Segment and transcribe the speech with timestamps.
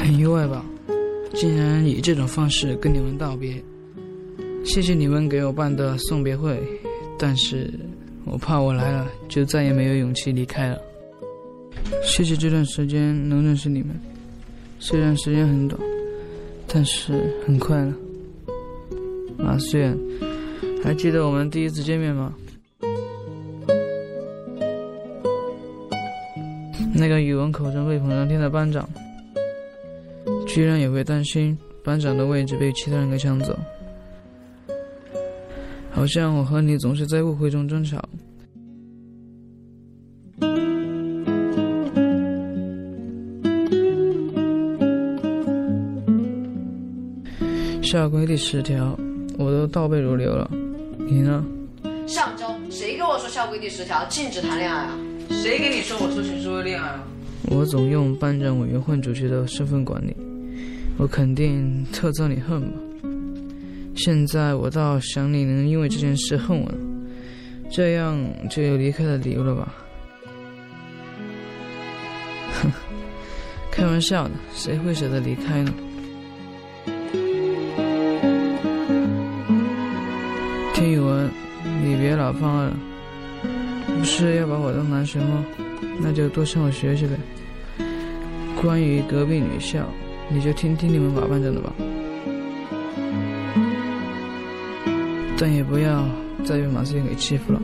[0.00, 0.64] 很意外吧？
[1.34, 3.62] 竟然以这种方式跟你们道别。
[4.64, 6.60] 谢谢你们给我办的送别会，
[7.18, 7.72] 但是
[8.24, 10.80] 我怕我来了就再也没有勇气离开了。
[12.02, 13.98] 谢谢这段时间能认识你们，
[14.78, 15.80] 虽然时间很短，
[16.66, 17.92] 但是很快乐。
[19.38, 19.96] 马思远，
[20.82, 22.34] 还记得我们第一次见面吗？
[26.92, 28.86] 那个语文口中威风张天的班长，
[30.52, 33.56] 居然也会担心班长的位置被其他人给抢走。
[35.92, 38.02] 好像我和你总是在误会中争吵。
[47.80, 48.98] 校规第十条，
[49.38, 50.50] 我都倒背如流了。
[50.98, 51.44] 你呢？
[52.08, 54.98] 上周谁跟我说校规第十条禁止谈恋爱啊？
[55.30, 57.04] 谁跟你说我说情是为恋爱啊？
[57.48, 60.14] 我总用班长委员会主席的身份管你，
[61.00, 62.76] 我肯定特遭你恨吧。
[63.96, 66.70] 现在我倒想你能因为这件事恨我，
[67.70, 68.18] 这样
[68.50, 69.72] 就有离开的理由了吧？
[72.60, 72.70] 哼，
[73.72, 75.72] 开玩笑的，谁会舍得离开呢？
[80.74, 81.30] 听雨文，
[81.82, 82.76] 你别老放了，
[83.86, 85.46] 不是要把我当男神吗？
[85.98, 87.16] 那就多向我学学呗。
[88.60, 89.88] 关于隔壁女校，
[90.32, 91.72] 你就听听你们马班长的吧。
[95.36, 96.04] 但也不要
[96.44, 97.60] 再被马思远给欺负了。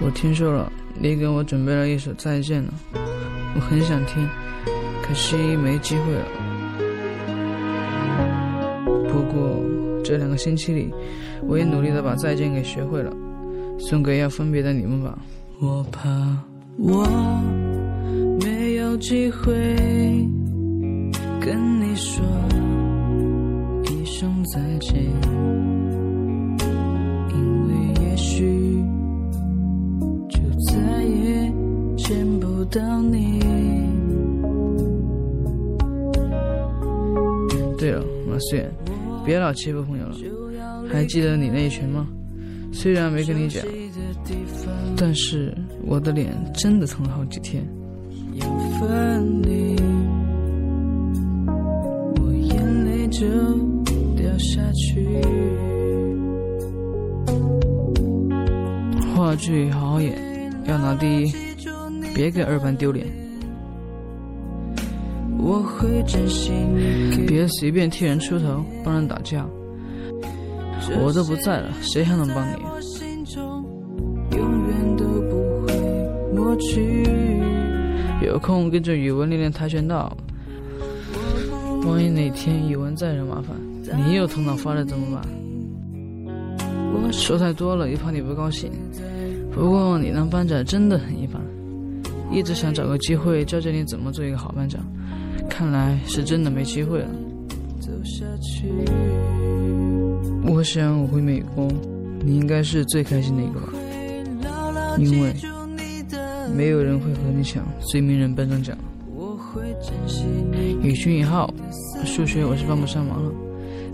[0.00, 2.74] 我听说了，你给我准备了一首《再见》了，
[3.54, 4.28] 我很想听，
[5.02, 6.26] 可惜没机会了。
[9.08, 9.62] 不过
[10.02, 10.92] 这两个星期里，
[11.46, 13.14] 我也努力的把《再见》给学会了，
[13.78, 15.16] 送给要分别的你们吧。
[15.60, 16.10] 我怕
[16.76, 17.06] 我
[18.40, 19.54] 没有机会
[21.92, 22.24] 你说
[23.84, 24.94] 一声再见。
[27.28, 28.82] 因为也许
[30.26, 31.52] 就再也
[31.98, 33.38] 见不到你。
[37.76, 38.72] 对了，马思远，
[39.22, 40.16] 别老欺负朋友了。
[40.90, 42.08] 还记得你那一拳吗？
[42.72, 43.62] 虽然没跟你讲，
[44.96, 45.54] 但是
[45.84, 47.62] 我的脸真的疼了好几天。
[48.32, 48.46] 有
[48.80, 49.71] 分离
[53.22, 53.28] 就
[54.16, 55.06] 掉下去。
[59.14, 61.32] 话剧好好演，要拿第一。
[62.14, 63.06] 别给二班丢脸，
[67.28, 69.46] 别随便替人出头，帮人打架。
[71.00, 72.56] 我都不在了，谁还能帮你？
[78.26, 80.14] 有空跟着语文练练跆拳道。
[81.84, 83.56] 万一哪天语文再惹麻烦，
[84.06, 85.22] 你又头脑发热怎么办？
[87.12, 88.70] 说太多了，又怕你不高兴。
[89.52, 91.42] 不过你当班长真的很一般。
[92.30, 94.80] 一直想找个机会教教你怎么做一个好班长，
[95.50, 97.08] 看来是真的没机会了。
[100.46, 101.68] 我想我回美国，
[102.24, 103.68] 你应该是最开心的一个吧，
[104.98, 105.34] 因为
[106.56, 108.74] 没有人会和你抢最迷人班长奖。
[110.82, 111.52] 语群一号，
[112.04, 113.32] 数学我是帮不上忙了，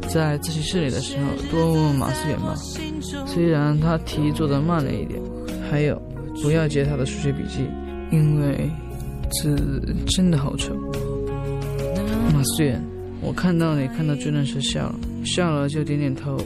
[0.09, 2.55] 在自习室里的时候多问问马思远吧，
[3.27, 5.21] 虽然他题做的慢了一点，
[5.71, 6.01] 还有
[6.43, 7.67] 不要接他的数学笔记。
[8.11, 8.71] 因为
[9.31, 9.55] 字
[10.07, 10.75] 真的好丑，
[12.33, 12.83] 马思远，
[13.21, 14.95] 我看到你看到这段时笑了，
[15.25, 16.39] 笑了就点点头。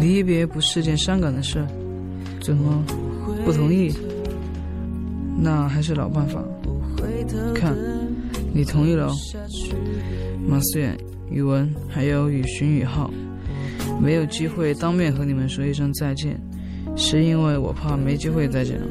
[0.00, 1.62] 离别不是件伤感的事，
[2.40, 2.82] 怎么
[3.44, 3.92] 不同意？
[5.38, 6.42] 那还是老办法，
[7.54, 7.76] 看，
[8.52, 9.12] 你同意了。
[10.46, 10.98] 马思远，
[11.30, 13.10] 语文还有语寻语浩，
[14.00, 16.40] 没有机会当面和你们说一声再见，
[16.96, 18.86] 是因为我怕没机会再见了。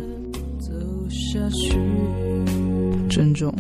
[3.10, 3.54] 珍重。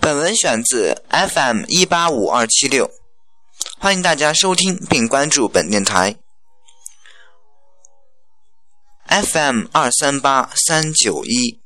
[0.00, 2.90] 本文选自 FM 一八五二七六，
[3.78, 6.16] 欢迎大家收听并关注本电台。
[9.12, 11.61] FM 二三八三九一。